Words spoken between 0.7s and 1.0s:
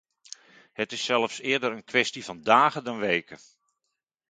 Het